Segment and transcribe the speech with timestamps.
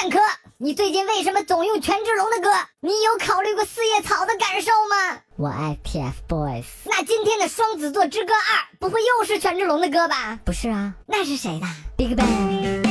[0.00, 0.20] 蛋壳，
[0.58, 2.50] 你最近为什么总用权志龙的歌？
[2.78, 5.18] 你有考虑过四叶草的感受吗？
[5.34, 6.64] 我爱 TFBOYS。
[6.84, 10.38] 那今天的《双子座之歌二》不会又是权志龙的歌吧？
[10.44, 11.66] 不是啊，那是谁的
[11.96, 12.86] ？BigBang。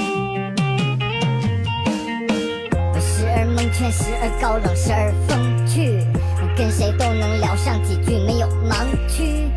[2.94, 6.04] 我时而蒙圈，时而高冷，时而风趣，
[6.58, 9.48] 跟谁都能聊上几句，没有盲区。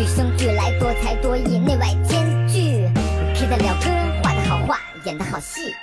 [0.00, 2.86] 与生俱来，多才多艺，内外兼具。
[3.34, 3.90] K 得了歌，
[4.22, 5.74] 画的好画，演的好戏。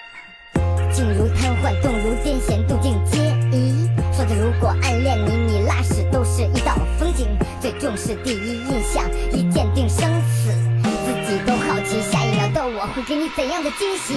[0.99, 3.19] 静如瘫痪，动如癫痫，渡尽皆
[3.55, 3.87] 宜。
[4.11, 7.25] 说的如果暗恋你，你拉屎都是一道风景。
[7.61, 10.51] 最重视第一印象，一见定生死。
[10.83, 14.13] 自己都好奇，下一秒的我会给你怎样的惊喜？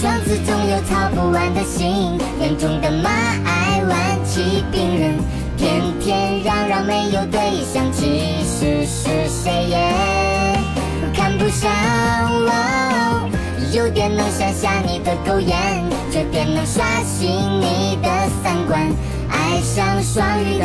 [0.00, 3.10] 双子总有操不完的心，眼中的马
[3.44, 5.14] 爱玩起病人，
[5.56, 9.78] 偏偏嚷嚷没有对象，其实是谁也
[11.14, 11.70] 看不上。
[13.84, 15.54] 有点能闪瞎你的狗眼，
[16.10, 17.28] 这点能刷新
[17.60, 18.08] 你的
[18.42, 18.90] 三观。
[19.28, 20.64] 爱上双鱼的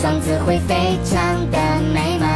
[0.00, 1.58] 双子会非常的
[1.92, 2.30] 美满。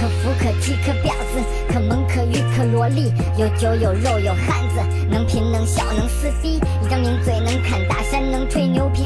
[0.00, 9.04] 可富可妻可婊子，可萌可欲可萝莉，有酒有肉有汉子，能贫能笑能撕逼，一张名嘴能侃大山能吹牛皮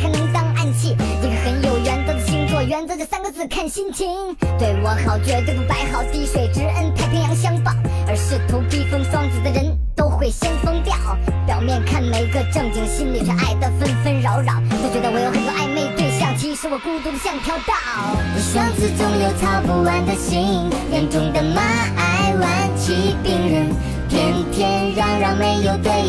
[3.47, 4.09] 看心情。
[4.59, 7.73] 对我好绝对不摆好，滴水之恩太平洋相报，
[8.07, 10.95] 而试图逼疯双子的人都会先疯掉。
[11.47, 17.75] 表面看没个正经，心里却爱得纷纷扰扰，都觉得我有很多暧昧对象，其实我孤独的像条道。
[18.39, 21.61] 双子总有操不完的心，眼中的马
[21.97, 23.69] 爱玩起病人，
[24.09, 26.00] 天天嚷嚷没有对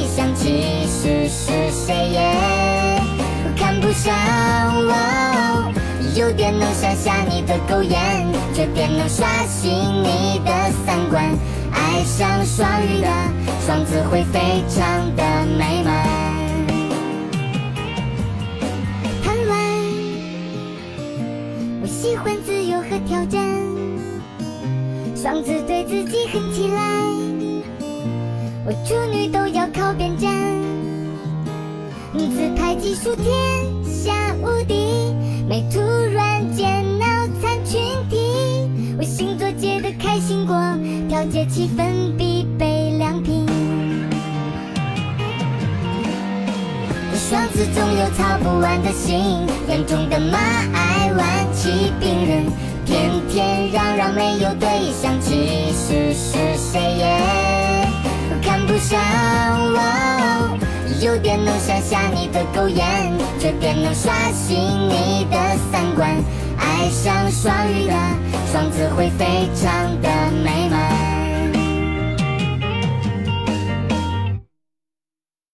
[7.52, 7.99] 的狗眼，
[8.53, 10.52] 这点能刷新你的
[10.85, 11.38] 三观。
[11.73, 13.08] 爱上双鱼的
[13.66, 15.23] 双子会非常的
[15.58, 16.08] 美满。
[19.21, 19.59] 贪玩，
[21.81, 23.42] 我喜欢自由和挑战。
[25.14, 26.81] 双子对自己狠起来，
[28.65, 30.31] 我处女都要靠边站。
[32.14, 33.26] 自拍技术天
[33.83, 35.14] 下无敌，
[35.49, 35.80] 美图
[41.21, 43.45] 调节气氛必备良品。
[47.14, 50.39] 双子总有操不完的心，眼中的马
[50.73, 52.45] 爱玩起病人，
[52.87, 57.05] 天天嚷嚷没有对象，其实是谁也
[58.42, 58.99] 看不上
[59.76, 60.58] 我。
[61.05, 62.83] 有点能想象你的狗眼，
[63.39, 65.38] 这点能刷新你的
[65.71, 66.09] 三观。
[66.58, 67.93] 爱上双鱼的
[68.52, 70.30] 双子会非常的。